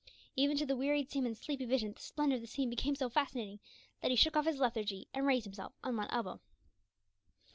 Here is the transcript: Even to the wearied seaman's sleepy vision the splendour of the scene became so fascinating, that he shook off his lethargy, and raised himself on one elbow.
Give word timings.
Even 0.35 0.57
to 0.57 0.65
the 0.65 0.75
wearied 0.75 1.11
seaman's 1.11 1.39
sleepy 1.39 1.63
vision 1.63 1.93
the 1.93 2.01
splendour 2.01 2.33
of 2.37 2.41
the 2.41 2.47
scene 2.47 2.71
became 2.71 2.95
so 2.95 3.07
fascinating, 3.07 3.59
that 4.01 4.09
he 4.09 4.17
shook 4.17 4.35
off 4.35 4.45
his 4.47 4.57
lethargy, 4.57 5.07
and 5.13 5.27
raised 5.27 5.45
himself 5.45 5.73
on 5.83 5.95
one 5.95 6.09
elbow. 6.09 6.41